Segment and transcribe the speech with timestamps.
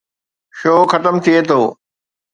[0.57, 1.61] Show ختم ٿئي ٿو.